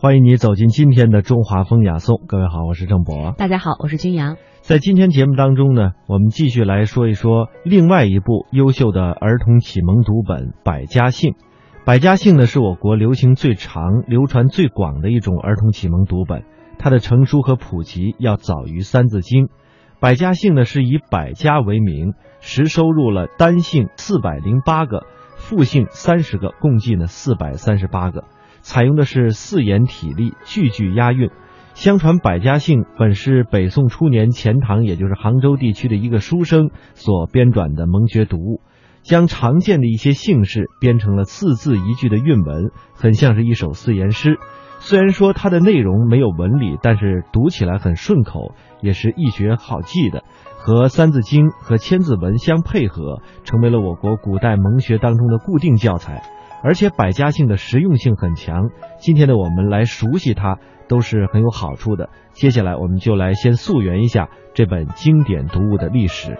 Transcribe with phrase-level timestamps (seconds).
[0.00, 2.22] 欢迎你走进今天的中华风雅颂。
[2.28, 3.34] 各位好，我是郑博。
[3.36, 4.36] 大家好，我是君阳。
[4.60, 11.32] 在今天节目当中呢，我们继续来说一说另外一部优秀的儿童启蒙读本《百家姓》。
[11.84, 16.44] 《百家姓》呢，是我国流行最长、流传最广的一种儿童启蒙读本。
[16.78, 19.46] 它的成书和普及要早于《三字经》。
[19.98, 28.22] 《百家姓》呢，是以百家为名，实收入了单姓四百零八个，复姓三十个，共计呢四百三十八个。
[28.68, 31.30] 采用的是四言体例，句句押韵。
[31.72, 38.60] 相传《百家姓》本是北宋初年钱塘，也就是杭州地区的一个书生所编撰的蒙学读物，
[39.00, 44.36] 将常见的一些姓氏编成了四字一句的韵文，很像是一首四言诗。
[44.80, 50.24] 虽然说它的内容没有文理，但是读起来很顺口，也是易学好记的，
[50.58, 56.22] 和《三字经》和《千字文》相配合，成为了我国古代蒙学当中的固定教材。
[56.62, 60.58] 而且百家姓的实用性很强，今天的我们来熟悉它
[60.88, 62.10] 都是很有好处的。
[62.32, 66.36] 接下来我们就来先溯源一下这本经典读物的历史。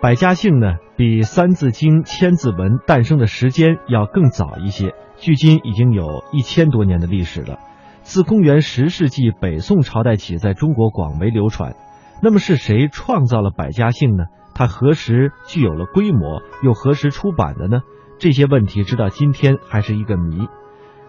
[0.00, 7.58] 百家姓呢，比《三字经》《千字文》诞生的时间要更早一些，距今已经有一千多年的历史了。
[8.02, 11.74] 自公元十世纪北宋朝代起，在中国广为流传。
[12.22, 14.24] 那么是谁创造了百家姓呢？
[14.54, 17.82] 它何时具有了规模，又何时出版的呢？
[18.18, 20.46] 这些问题直到今天还是一个谜。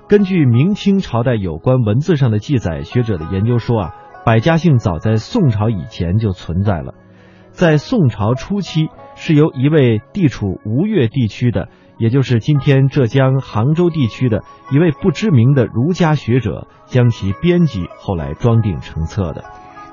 [0.08, 6.96] 根据明清朝代有关文字上的记载，学者的研究说啊，百家姓早在宋朝以前就存在了。
[7.52, 19.44] 在宋朝初期，是由一位地处吴越地区的，也就是今天浙江杭州地区的一位不知名的儒家学者将其编辑，后来装订成册的。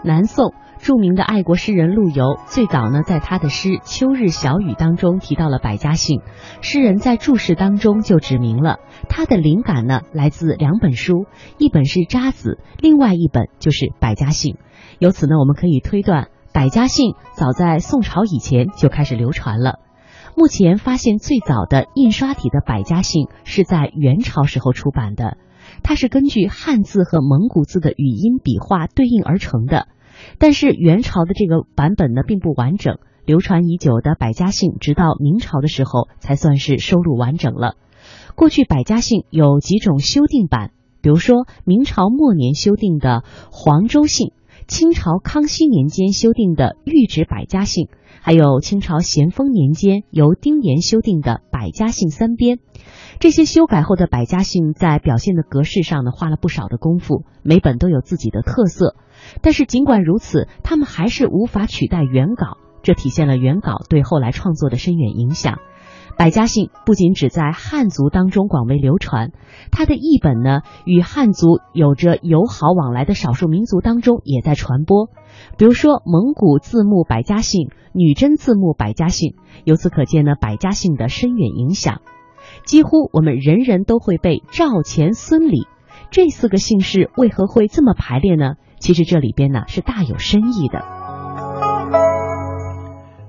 [0.03, 0.53] 南宋。
[0.83, 6.23] 著名的爱国诗人陆游，最早呢，在他的诗《秋日小雨》当中提到了百家姓。
[6.61, 14.55] 诗人在注释当中就指明了，他的灵感呢来自两本书，一本是《渣子》，另外一本就是《百家姓》。
[14.99, 19.79] 由此呢，我们可以推断，百家姓早在宋朝以前就开始流传了。
[20.37, 25.37] 目前发现最早的印刷体的百家姓是在元朝时候出版的，
[25.85, 29.87] 它是根据汉字和蒙古字的语音笔画对应而成的。
[30.39, 37.77] 但是元朝的这个版本呢并不完整，流传已久的《百家姓》直到明朝的时候才算是收录完整了。
[38.35, 44.29] 过去《百家姓》有几种修订版，比如说明朝末年修订的《黄州姓》，
[44.67, 47.87] 清朝康熙年间修订的《御制百家姓》，
[48.21, 52.57] 还有清朝咸丰年间由丁岩修订的《百家姓三编》。
[53.20, 58.96] 这些修改后的《百家姓》在表现的格式上呢花了不少的功夫，每本都有自己的特色。
[59.40, 65.58] 但是尽管如此，他们还是无法取代原稿，这体现了原稿对后来创作的深远影响。
[66.18, 69.33] 百家姓不仅只在汉族当中广为流传，
[69.70, 75.08] 它的译本呢，与汉族有着友好往来的少数民族当中也在传播。
[75.56, 82.02] 比如说蒙古字幕百家姓、女真字幕百家姓，由此可见呢，百家姓的深远影响。
[82.64, 85.67] 几乎我们人人都会背赵、钱、孙、李
[86.11, 88.55] 这四个姓氏，为何会这么排列呢？
[88.78, 90.83] 其实这里边呢是大有深意的。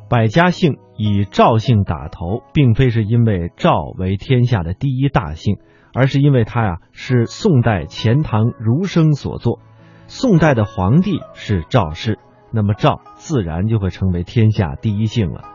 [0.10, 5.58] 百家姓以赵姓打头，并非是因为赵为天下的第一大姓，
[5.94, 9.60] 而是因为它呀是宋代钱塘儒生所作。
[10.08, 12.20] 宋代的皇帝是赵氏，
[12.52, 15.53] 那么赵自然就会成为天下第一姓了。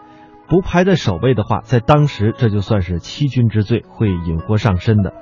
[0.48, 5.12] 不排在首位的话，在当时这就算是欺君之罪，会引祸上身的。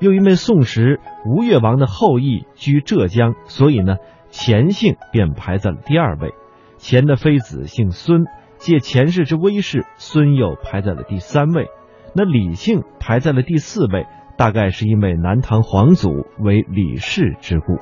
[0.00, 3.96] 又因为宋时吴越王的后裔居浙江，所以呢。
[4.28, 6.34] 钱姓便排在了第二位，
[6.76, 8.24] 钱的妃子姓孙，
[8.58, 11.68] 借钱氏之威势，孙又排在了第三位。
[12.12, 14.04] 那李姓排在了第四位，
[14.36, 17.78] 大概是因为南唐皇祖为李氏之故。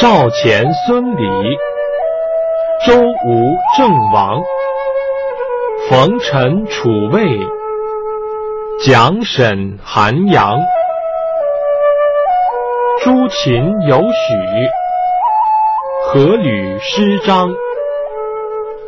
[0.00, 1.26] 赵钱孙李，
[2.86, 4.40] 周吴郑王，
[5.90, 7.38] 冯陈楚魏。
[8.82, 10.58] 蒋沈韩杨，
[13.02, 14.08] 朱秦有许，
[16.06, 17.50] 何吕施张，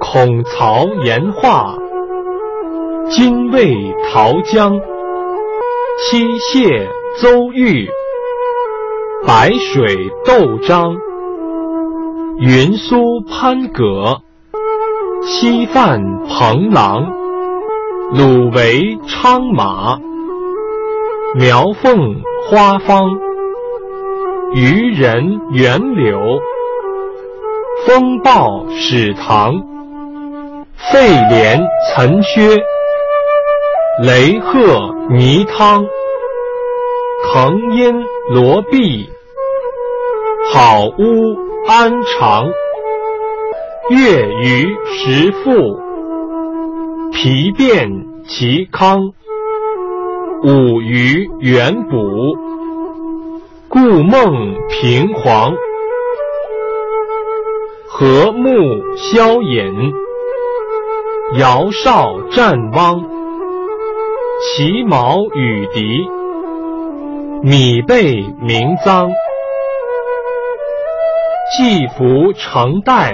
[0.00, 1.75] 孔曹严华，
[3.10, 3.75] 金魏
[4.10, 4.81] 陶姜，
[5.98, 6.88] 七谢
[7.20, 7.86] 邹豫，
[9.26, 10.96] 白水窦张，
[12.38, 14.23] 云苏潘葛，
[15.25, 17.12] 西范彭郎。
[18.14, 19.99] 鲁为昌马，
[21.34, 22.17] 苗凤
[22.49, 23.11] 花芳，
[24.55, 26.19] 渔人袁柳，
[27.87, 29.55] 风暴始唐，
[30.76, 31.61] 沸连
[31.94, 32.58] 岑薛，
[34.02, 35.87] 雷鹤泥汤，
[37.32, 39.08] 腾阴罗璧，
[40.52, 42.50] 好屋安常。
[43.90, 45.50] 月余时复，
[47.12, 47.88] 皮变
[48.26, 49.12] 其康。
[50.42, 52.36] 五余元补，
[53.68, 55.52] 故梦平黄。
[57.88, 58.50] 和睦
[58.96, 59.92] 萧隐，
[61.38, 63.04] 尧少战汪。
[64.40, 66.08] 其毛与敌，
[67.42, 69.08] 米被名臧。
[71.54, 73.12] 季服成代。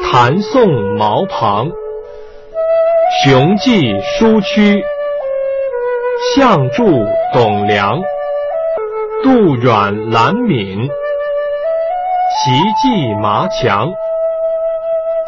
[0.00, 1.68] 谭宋毛庞，
[3.24, 4.80] 雄记舒屈；
[6.36, 6.84] 相助
[7.32, 8.00] 董梁，
[9.24, 10.88] 杜阮兰敏，
[12.30, 12.50] 齐
[12.80, 13.92] 记麻强，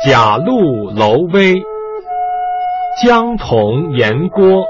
[0.04, 1.54] 贾陆楼威，
[3.04, 4.64] 江童严郭，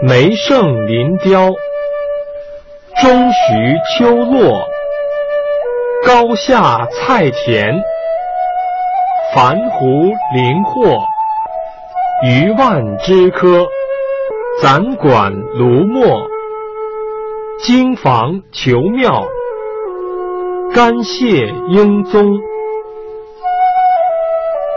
[0.00, 1.50] 梅胜林雕，
[3.02, 4.64] 钟徐秋落，
[6.06, 7.82] 高下菜田。
[9.34, 11.02] 凡湖林壑，
[12.22, 13.66] 余万枝柯；
[14.62, 16.20] 暂管卢墨，
[17.64, 19.26] 经房求庙，
[20.72, 22.38] 干谢英宗。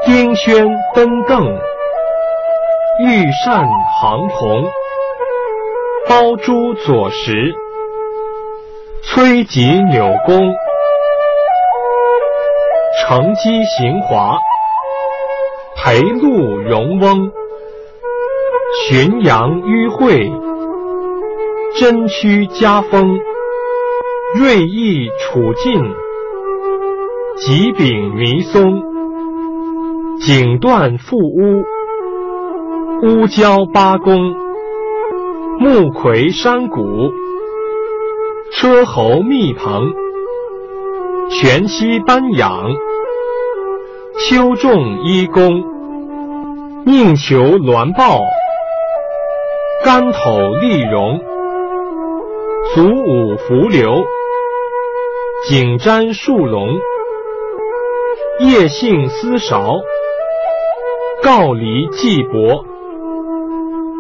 [0.08, 1.46] 丁轩登邓，
[3.06, 3.68] 玉扇
[4.02, 4.64] 行铜，
[6.10, 7.54] 包珠左石，
[9.04, 10.56] 崔吉纽弓。
[13.10, 14.38] 乘机行华，
[15.76, 17.32] 裴路荣翁，
[18.92, 20.32] 浔阳迂会，
[21.80, 23.18] 真屈家风，
[24.38, 25.82] 锐意楚晋，
[27.38, 28.80] 吉柄弥松，
[30.20, 31.64] 景断复乌，
[33.02, 34.36] 乌交八公，
[35.60, 37.10] 木魁山谷，
[38.52, 39.96] 车侯密朋，
[41.32, 42.70] 全息班养。
[44.30, 45.64] 秋仲一公，
[46.86, 48.20] 宁求鸾豹；
[49.84, 51.20] 竿头丽荣，
[52.76, 53.90] 足舞伏流；
[55.50, 56.78] 颈瞻树龙，
[58.42, 59.80] 叶性丝韶；
[61.24, 62.64] 告离季伯，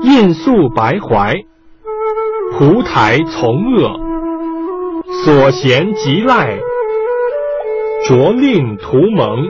[0.03, 1.43] 印素白怀；
[2.55, 3.99] 蒲台从恶，
[5.25, 6.59] 所贤即赖；
[8.07, 9.47] 着令图蒙。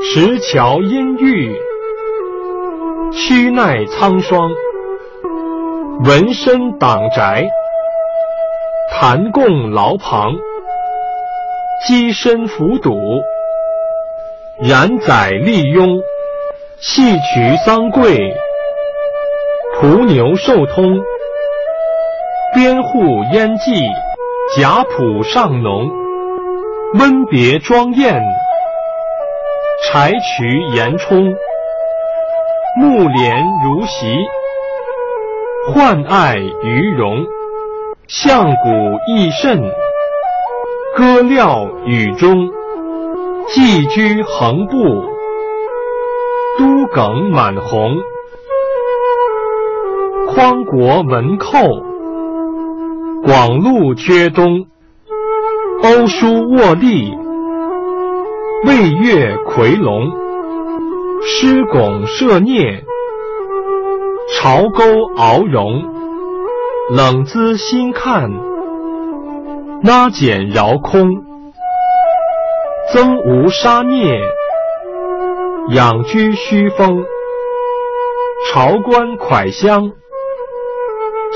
[0.00, 1.54] 石桥阴郁，
[3.12, 4.48] 屈耐苍霜；
[6.04, 7.44] 纹身党宅，
[8.90, 10.32] 弹供牢旁；
[11.86, 13.22] 鸡身浮堵，
[14.58, 16.00] 然载利庸；
[16.80, 18.34] 戏曲桑桂，
[19.78, 21.00] 蒲牛寿通；
[22.54, 23.84] 边户烟迹，
[24.56, 25.86] 贾浦上浓；
[26.98, 28.41] 温别庄宴。
[29.92, 31.34] 柴渠严冲，
[32.80, 34.06] 木莲如席；
[35.74, 37.26] 宦爱于容，
[38.08, 38.70] 相鼓
[39.06, 39.58] 益肾；
[40.96, 42.48] 歌料雨中，
[43.48, 44.78] 寄居横步；
[46.58, 47.94] 都耿满红，
[50.34, 51.58] 匡国文寇；
[53.26, 54.64] 广路阙东，
[55.82, 57.21] 欧书卧立。
[58.64, 60.12] 魏月夔龙，
[61.20, 62.84] 狮拱射孽；
[64.32, 64.84] 朝钩
[65.16, 65.82] 鳌荣，
[66.90, 68.30] 冷姿心看；
[69.82, 71.08] 拉简饶空，
[72.94, 74.20] 增无杀孽；
[75.74, 77.04] 养居虚风，
[78.52, 79.90] 朝官蒯香；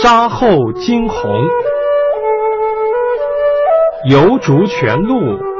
[0.00, 1.44] 扎后惊鸿，
[4.08, 5.55] 游逐泉路。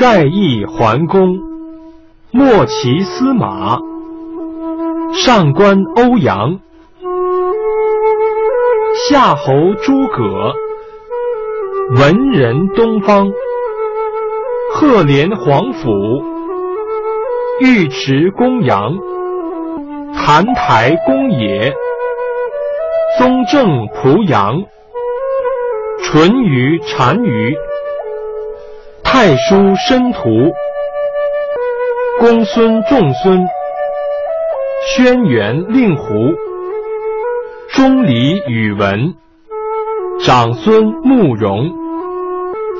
[0.00, 1.38] 盖邑桓公，
[2.30, 3.76] 莫骑司马；
[5.12, 6.58] 上官欧阳，
[9.10, 9.52] 夏侯
[9.82, 10.54] 诸葛；
[11.98, 13.30] 文人东方，
[14.72, 15.90] 赫连皇甫；
[17.60, 18.96] 尉迟公羊，
[20.14, 21.74] 澹台公冶；
[23.18, 24.62] 宗正濮阳，
[26.02, 27.54] 淳于单于。
[29.22, 30.50] 太叔申屠，
[32.20, 33.46] 公孙仲孙，
[34.96, 36.04] 轩辕令狐，
[37.68, 39.12] 钟离宇文，
[40.24, 41.70] 长孙慕容，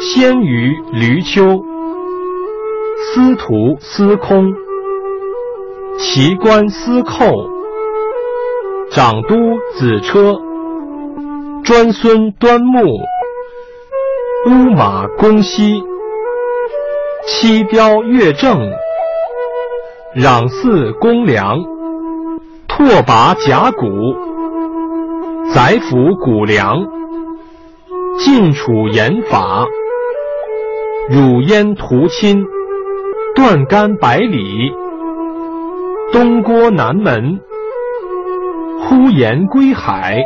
[0.01, 1.63] 鲜于闾丘，
[3.13, 4.51] 司徒司空，
[5.99, 7.51] 奇观司寇，
[8.91, 9.37] 长都
[9.79, 10.39] 子车，
[11.65, 12.81] 专孙端木，
[14.47, 15.85] 乌马公西，
[17.27, 18.71] 七雕月正，
[20.17, 21.59] 攘祀公良，
[22.67, 23.87] 拓跋甲骨，
[25.53, 26.79] 宰辅谷梁，
[28.19, 29.67] 晋楚严法。
[31.11, 32.45] 汝焉图亲，
[33.35, 34.73] 断干百里；
[36.13, 37.39] 东郭南门，
[38.81, 40.23] 呼延归海。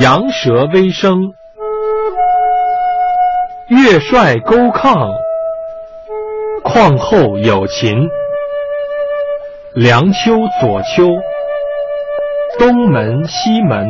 [0.00, 1.32] 羊舌微声，
[3.68, 5.25] 月帅勾亢。
[6.68, 8.08] 况后有秦，
[9.72, 11.06] 梁丘左丘，
[12.58, 13.86] 东门西门，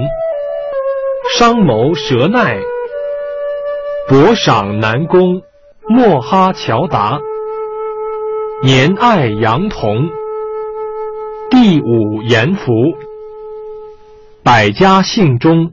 [1.39, 2.59] 商谋舌奈。
[4.09, 5.41] 博赏南宫，
[5.89, 7.19] 莫哈乔达，
[8.63, 10.11] 年爱杨童，
[11.51, 12.73] 第五严福，
[14.45, 15.73] 百家姓中，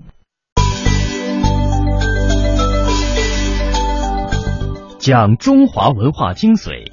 [4.97, 6.92] 讲中华文化精髓，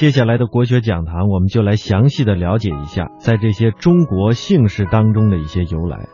[0.00, 6.08] 接下来的国学讲堂，我们就来详细的了解一下，在这些中国姓氏当中的一些由来。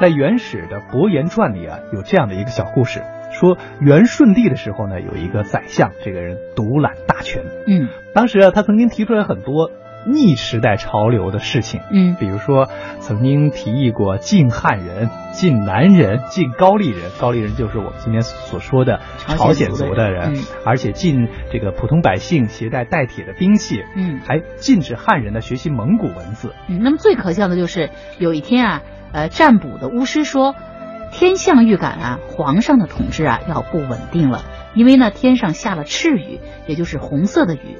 [0.00, 3.02] 在原始的《伯颜传》里啊，有这样的一个小故事。
[3.30, 7.44] 说元顺帝的时候呢，有一个宰相，这个人独揽大权。
[7.66, 9.70] 嗯，当时啊，他曾经提出来很多
[10.06, 11.80] 逆时代潮流的事情。
[11.92, 12.68] 嗯，比如说
[13.00, 17.10] 曾经提议过禁汉人、禁南人、禁高丽人。
[17.20, 23.82] 高丽人就是我们今天所说的朝鲜族的人，而且禁这个普通百姓携带带铁的兵器。
[23.96, 26.54] 嗯，还禁止汉人呢学习蒙古文字。
[26.68, 30.54] 嗯，那么最可笑的就是有一天啊，呃，占卜的巫师说。
[31.10, 37.78] 天象预感啊，皇上的统治啊要不稳定了，因为呢天上下了赤雨，也就是红色的雨，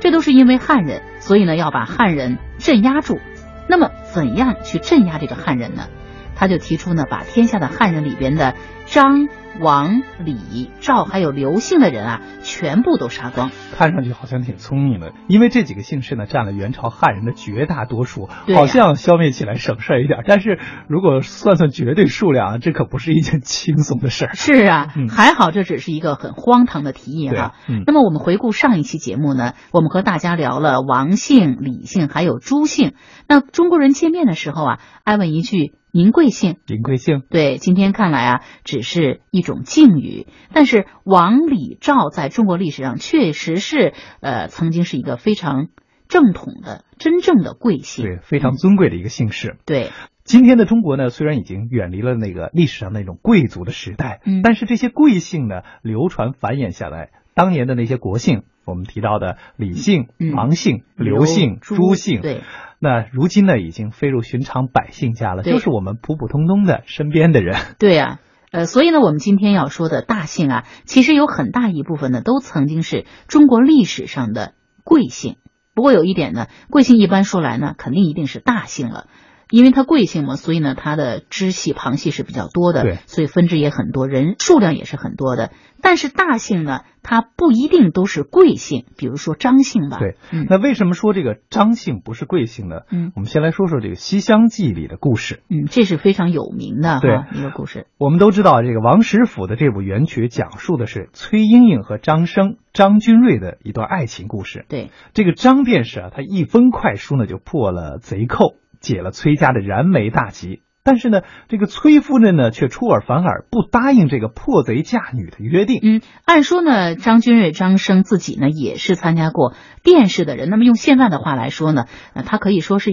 [0.00, 3.20] 这都是因为汉人，所以呢要把汉人镇压住。
[3.68, 5.88] 那么怎样去镇压这个汉人呢？
[6.36, 8.54] 他就提出呢，把天下的汉人里边的
[8.86, 9.28] 张。
[9.58, 13.50] 王、李、赵还有刘姓的人啊，全部都杀光。
[13.72, 20.18] 看上去好像挺聪明的，因为这几个姓氏呢，占了元朝汉人的绝大多数，好像消灭起来省事儿一点。
[20.26, 24.34] 但是如果算算绝对数量，这可不是一件轻松的事儿。
[24.34, 27.54] 是啊，还好这只是一个很荒唐的提议哈。
[27.86, 32.92] 那么我们回顾上一期节目呢，我们和大家聊了王姓、李姓还有朱姓。
[33.26, 35.72] 那中国人见面的时候啊，爱问一句。
[35.96, 36.56] 您贵姓？
[36.66, 37.22] 您贵姓？
[37.30, 40.26] 对，今天看来啊，只是一种敬语。
[40.52, 45.68] 但是王、李、赵在中国历史上确实是，呃，曾经是一个非常
[46.06, 49.56] 正统的、真正的贵姓，对，非常尊贵的一个姓氏。
[49.64, 49.88] 对，
[50.22, 62.42] 今天的中国呢，虽然已经远离了那个历史上那种贵族的时代，嗯，但是这些贵姓呢，流传繁衍下来，当年的那些国姓，我们提到的李姓、王姓、刘姓、朱姓，对。
[62.78, 67.56] 那如今呢，已经飞入寻常百姓家了，就是我们普普通通的身边的人。
[67.78, 68.20] 对呀，
[68.52, 74.54] 呃，所以呢，我们今天要说的大姓啊，其实有很大一部分呢，都曾经是中国历史上的
[74.84, 75.36] 贵姓。
[75.74, 79.06] 不过有一点呢，贵姓一般说来呢，肯定一定是大姓了。
[79.50, 85.52] 因为它贵姓嘛，所以呢，它的支系旁系是比较多的，对，所以分支也很多，人数量也是很多的。
[85.82, 89.98] 但是大姓呢，它不一定都是贵姓，比如说张姓吧。
[89.98, 90.16] 对，
[90.48, 92.80] 那为什么说这个张姓不是贵姓呢？
[92.90, 95.42] 嗯，我们先来说说这个《西厢记》里的故事。
[95.48, 97.86] 嗯，这是非常有名的哈一个故事。
[97.98, 104.64] 我们都知道，这个王实甫的这部元曲讲述的是崔莺莺和张生、张君瑞的一段爱情故事。
[104.68, 108.54] 对，这个张便是啊，他一封快书呢，就破了贼寇。
[108.86, 115.80] 解了崔家的燃眉大急，但是呢，这个崔夫人呢却出尔反尔，不答应这个破贼嫁女的约定。
[115.82, 121.86] 嗯，按说呢，张君瑞、张生自己呢也是参加过殿试的人，那么用现在的话来说呢，
[122.24, 122.92] 他可以说是。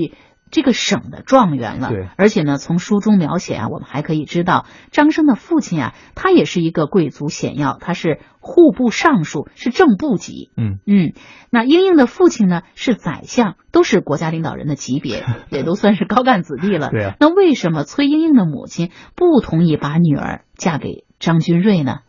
[0.53, 10.51] 这个省的状元了，对，而且呢，从书中描写啊，我们还可以知道，张生的父亲啊，他也是一个贵族显要，他是户部尚书，是正部级。
[10.55, 11.13] 嗯嗯，
[11.49, 16.89] 那英英的父亲呢是宰相，都是国家领导人的级别，也都算是高干子弟了。
[16.93, 22.01] 对啊，那为什么崔英英的母亲不同意把女儿嫁给张君瑞呢？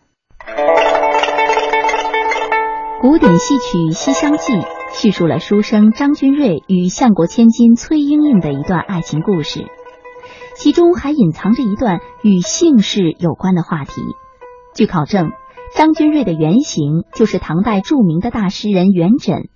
[3.00, 4.52] 古典戏曲《西厢记》
[4.96, 9.66] 叙述了书生张君瑞与相国千金崔莺莺的一段爱情故事，
[10.56, 13.92] 其中还隐藏着一段与姓氏有关的话题。
[14.74, 15.30] 据考证，
[15.74, 19.48] 张君瑞的原型就是唐代著名的大诗人元稹，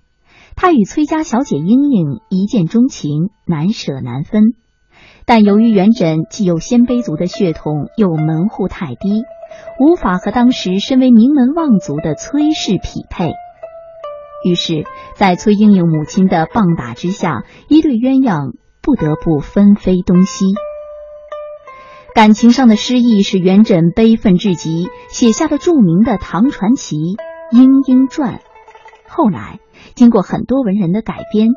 [0.55, 4.53] 他与崔家小姐莺莺一见钟情，难舍难分。
[5.25, 9.23] 但由于元稹既有鲜卑族的血统，又门户太低，
[9.79, 13.33] 无法和当时身为名门望族的崔氏匹配。
[14.45, 20.45] 于是，在崔莺莺母亲的棒打之下，一对鸳鸯不得不分飞东西。
[22.15, 26.95] 感情上的失意使元稹悲愤至极，写下了著名的唐传奇
[27.51, 28.35] 《莺莺传》。
[29.07, 29.59] 后来，
[29.93, 31.49] 经过很多文人的改编，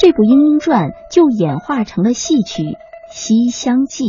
[0.00, 2.62] 这部《莺莺传》就演化成了戏曲
[3.10, 4.04] 《西厢记》。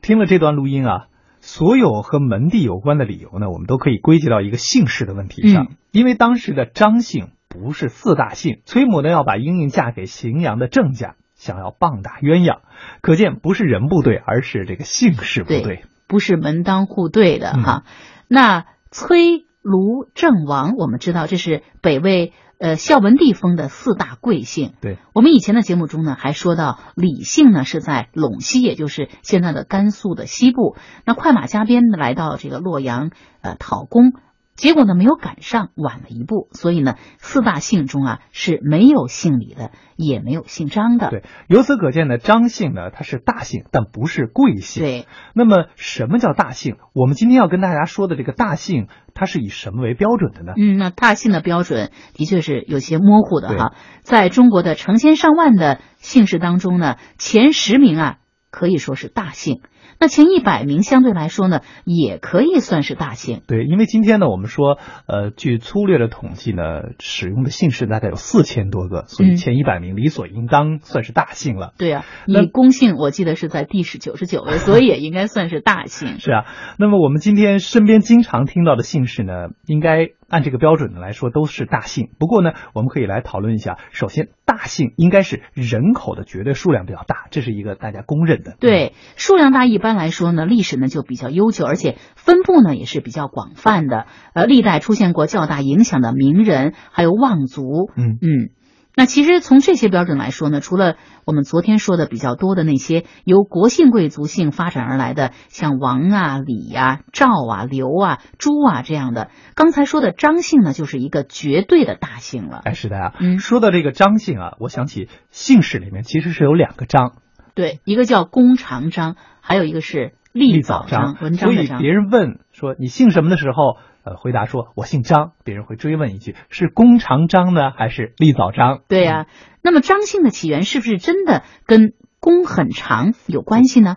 [0.00, 1.06] 听了这段录音啊，
[1.40, 5.68] 所有和门第有关的理由呢，我们都可以归结到一个姓氏的问题上。
[5.92, 11.16] 因为当时的张姓不是四大姓，崔母呢要把莺莺嫁给荥阳的郑家。
[11.34, 12.62] 想要棒打鸳鸯，
[13.00, 17.84] 可见不是人不对，而是这个姓氏不对，不是门当户对的哈。
[18.26, 24.72] 那崔、卢、郑、王，我们知道这是北魏呃孝文帝封的四大贵姓。
[24.80, 30.74] 对，我们以前的节目中呢，还说到李姓呢是在陇西，也就是现在的甘肃的西部。
[31.04, 33.12] 那快马加鞭的来到这个洛阳
[33.42, 34.12] 呃讨公。
[34.58, 41.10] 结果呢，没有赶上，晚了一步，所以呢，四大姓中啊是没有姓李的，也没有姓张的。
[41.10, 44.82] 对，由此可见呢，张姓呢它是大姓，但不是贵姓。
[44.82, 46.74] 对，那么什么叫大姓？
[46.92, 50.54] 我们今天要跟大家说的这个大姓，它是以什么为标准的呢？
[50.56, 53.74] 嗯，那大姓的标准的确是有些模糊的哈。
[54.02, 58.16] 在中国的成千上万的姓氏当中呢，前十名啊
[58.50, 59.62] 可以说是大姓。
[60.00, 63.42] 那前一百名相对来说呢，也可以算是大姓。
[63.46, 66.62] 对，因为今天呢，我们说，呃，据粗略的统计呢，
[67.00, 71.72] 使用的姓氏大概有四千多个，所以前一百名理所应当算是大姓了。
[71.78, 76.18] 对啊，以公姓我记得是在第十九十九位，所以也应该算是大姓。
[76.18, 76.44] 是啊，
[76.78, 80.10] 那么我们今天身边经常听到的姓氏呢，应该。
[80.30, 82.10] 按这个标准的来说，都是大姓。
[82.18, 83.78] 不过呢，我们可以来讨论一下。
[83.92, 88.54] 首先，大姓应该是人口的绝对数量比较大，这是一个大家公认的。
[88.60, 94.06] 对，数量大一般来说呢，历史呢就比较悠久，而且分布呢也是比较广泛的。
[94.34, 97.90] 呃，历代出现过较大影响的名人，还有望族。
[97.96, 98.50] 嗯嗯。
[98.96, 112.62] 那其实从这些标准来说呢，除了我们昨天说的比较多的那些由国姓贵族姓发展而来的，像王啊、李呀、赵啊、刘啊、朱啊这样的，刚才说的张姓呢，就是一个绝对的大姓了。
[112.64, 113.14] 哎，是的啊。
[113.20, 117.12] 嗯，说到这个张姓啊，我想起姓氏里面其实是有两个张，
[117.58, 121.16] 对，一个叫弓长张，还有一个是立早张。
[121.20, 121.52] 文章。
[121.52, 123.78] 所以别人问说你姓什么的时候。
[124.04, 129.26] 呃，回答说：“我姓张。”别人会追问一句：“是弓长张呢，还是立早张？”对呀。
[129.60, 133.96] 那么张姓的起源是不是真的跟弓很长有关系呢？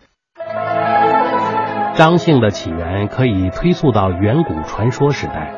[1.93, 5.53] 张姓的起源可以推溯到远古传说时代。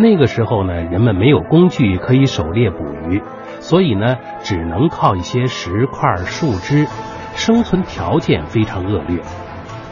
[0.00, 3.22] 那个时候呢，人们没有工具可以狩猎捕鱼，
[3.60, 6.86] 所以呢，只能靠一些石块、树枝，
[7.34, 9.20] 生存条件非常恶劣。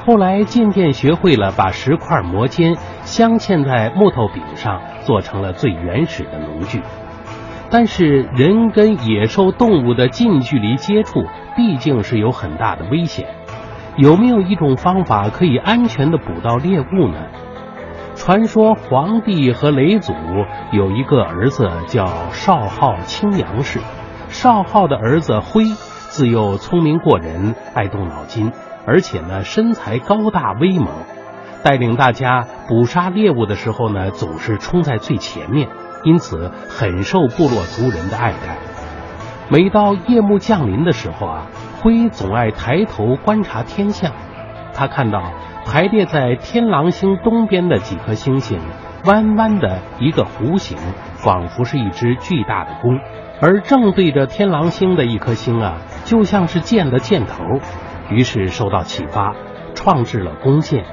[0.07, 6.83] 后来渐渐学会了把石块磨尖，镶嵌在木头柄上，做成了最原始的农具。
[7.70, 11.24] 但是人跟野兽动物的近距离接触，
[11.55, 13.29] 毕竟是有很大的危险。
[13.96, 17.18] 有没有一种方法可以安全的捕到猎物呢？
[18.16, 20.12] 传说黄帝和雷祖
[20.72, 23.79] 有一个儿子叫少昊青阳氏，
[24.29, 25.64] 少昊的儿子辉
[26.10, 28.52] 自幼聪明过人，爱动脑筋。
[28.84, 30.88] 而且呢，身材高大威猛，
[31.62, 35.68] 带领大家捕杀猎物的时候呢，总是冲在最前面，
[36.02, 38.58] 因此很受部落族人的爱戴。
[39.48, 41.46] 每到夜幕降临的时候啊，
[41.80, 44.10] 辉总爱抬头观察天象。
[44.74, 45.32] 他看到
[45.64, 48.58] 排列在天狼星东边的几颗星星，
[49.04, 50.76] 弯弯的一个弧形，
[51.14, 52.96] 仿佛是一只巨大的弓；
[53.40, 57.42] 而正对着天狼星的一颗星啊，就像是箭的箭头。
[58.10, 59.34] 于是受到启发，
[59.74, 60.84] 创制了弓箭。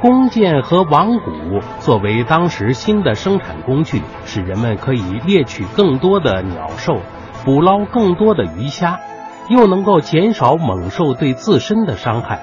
[0.00, 7.00] 弓箭和网骨作为当时新的生产工具，使人们可以猎取更多的鸟兽，
[7.44, 9.00] 捕捞更多的鱼虾，
[9.48, 12.42] 又能够减少猛兽对自身的伤害。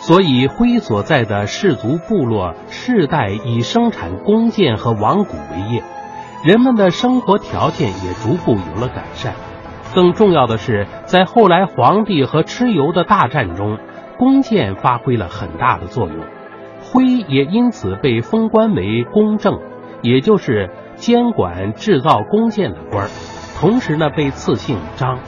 [0.00, 5.82] 所以，辉所在的氏族部落世代以生产弓箭和网骨为业，
[6.42, 9.34] 人们的生活条件也逐步有了改善。
[9.94, 13.78] 更重要的是，在后来皇帝和蚩尤的大战中，
[14.18, 16.16] 弓箭发挥了很大的作用。
[16.82, 19.60] 徽也因此被封官为弓正，
[20.02, 23.08] 也就是监管制造弓箭的官儿。
[23.58, 25.18] 同时呢被赐姓张。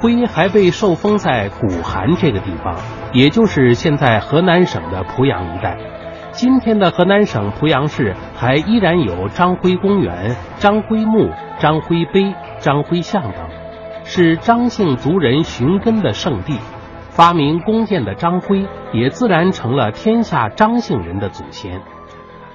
[0.00, 2.74] 徽还被受封在古韩这个地方，
[3.12, 5.78] 也就是现在河南省的濮阳一带。
[6.32, 13.32] 今天的河南省濮阳市还依然有张辉公园、张辉墓、张辉碑、张辉像等，
[14.04, 16.58] 是张姓族人寻根的圣地。
[17.10, 21.82] 发明弓箭的张辉，也自然成了天下张姓人的祖先。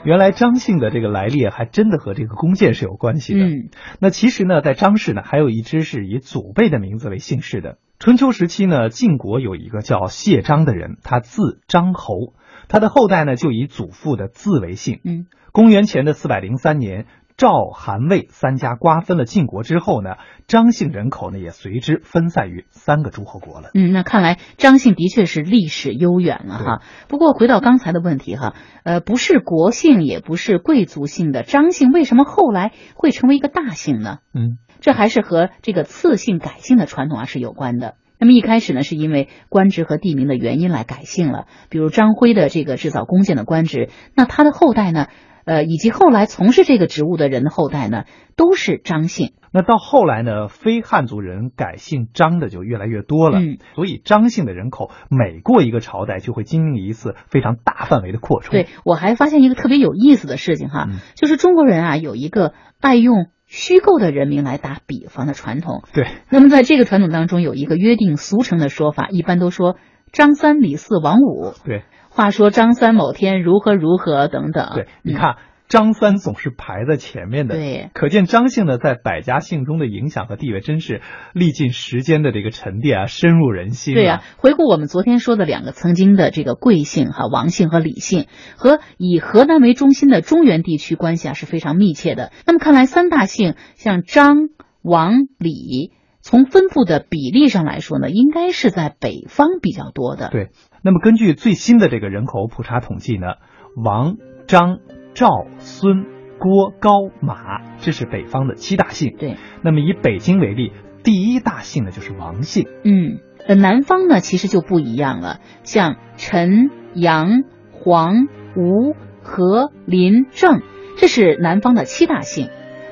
[0.04, 3.46] 原来张姓的这个来历还真的和这个弓箭是有关系的。
[3.46, 7.78] 嗯，那其实呢，在张氏呢，还有一支是以祖辈的名字为姓氏的。
[8.00, 12.34] 春秋时期呢，晋国有一个叫谢张的人，他字张侯，
[12.68, 15.02] 他的后代呢就以祖父的字为姓。
[15.04, 17.06] 嗯，公元前的四百零三年。
[17.38, 20.16] 赵、韩、魏三家瓜分了晋国之后呢，
[20.48, 23.70] 张姓人口呢也随之分散于三个诸侯国了。
[23.76, 26.82] 嗯，那看来张姓的确是历史悠远了哈。
[27.08, 34.18] 不过回到刚才的问题哈，呃，不是国姓也不是贵族姓的张姓，为什么后来会成为一个大姓呢？
[34.34, 37.98] 嗯，这还是和这个赐姓改姓的传统啊是有关的。
[38.20, 45.06] 那么一开始呢，是因为官职和地名的原因来改姓了，比如张辉的这个制造弓箭的官职，那他的后代呢？
[45.48, 48.04] 呃，以及后来从事这个职务的人的后代呢，
[48.36, 49.32] 都是张姓。
[49.54, 53.40] 那到后来呢，非汉族人改姓张的就越来越多了。
[53.40, 58.52] 嗯，所以张姓的人口每过一个朝代就会经历一次非常大范围的扩充。
[58.52, 65.84] 对我还发现一个特别有意思的事情哈，就是中国人啊有一个爱用虚构的人名来打比方的传统。
[65.94, 69.78] 对，那么在这个传统当中有一个约定俗成的说法，一般都说
[70.12, 71.54] 张三李四王五。
[71.64, 71.84] 对。
[72.18, 75.36] 话说张三某天如何如何等等，对，你看
[75.68, 81.02] 张三总是排在前面的，对，可见张姓呢在百家姓中的影响和地位真是
[81.34, 83.94] 历尽时间的这个沉淀啊，深入人心。
[83.94, 88.26] 对呀，回顾我们昨天说的两个曾经的这个贵姓哈，王姓和李姓，
[88.58, 92.32] 和以河南为中心的中原地区关系啊是非常密切的。
[92.48, 94.50] 那么看来三大姓像张、
[94.82, 95.92] 王、李。
[96.20, 100.28] 从分布的比例上来说呢，应该是在北方比较多的。
[100.30, 100.50] 对，
[100.88, 103.34] 那么根据最新的这个人口普查统计呢，
[103.76, 104.16] 王、
[104.48, 104.78] 张、
[105.14, 106.06] 赵、孙、
[106.40, 109.14] 郭、高、马，这是北方的七大姓。
[109.20, 110.72] 对，那么以北京为例，
[111.04, 112.70] 第一大姓呢就是王姓。
[112.86, 120.62] 嗯，呃，南方呢其实就不一样了，像陈、杨、黄、吴、何、林、郑，
[120.96, 122.48] 这是南方的七大姓。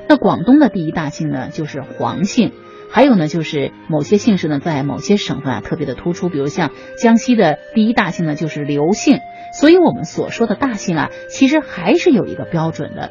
[0.06, 2.52] 那广东的第一大姓呢就是黄姓。
[2.90, 9.18] 还有呢，就是某些姓氏呢，在某些省份啊特别的突出，比如像江西的第一大姓呢就是刘姓，
[9.52, 13.10] 所以我们所说的大姓啊，其实还是有一个标准的。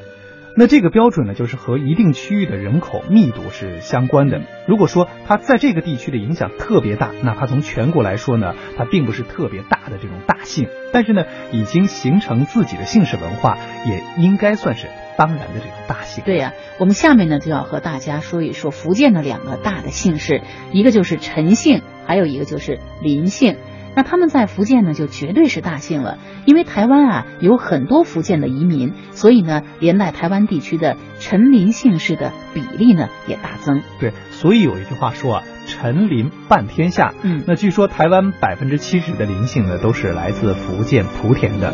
[0.58, 4.42] 那这个标准呢，就是和一定区域的人口密度是相关的。
[4.68, 14.88] 如果说它在这个地区的影响特别大，哪怕从全国来说呢，它并不是特别大的这种大姓，但是呢，已经形成自己的姓氏文化，也应该算是。
[15.18, 20.42] 当然的这种大姓，对呀，我们下面呢就要和大家说一说福建的两个大的姓氏，
[20.74, 23.56] 一个就是陈姓，还有一个就是林姓。
[23.96, 33.82] 那他们在福建呢就绝对是大姓了，因为台湾啊有很多福建的移民，所以呢连带台湾地区的陈林姓氏的比例呢也大增。
[34.00, 37.14] 对，所以有一句话说啊，陈林半天下。
[37.22, 41.74] 嗯，那据说台湾百分之七十的林姓呢都是来自福建莆田的。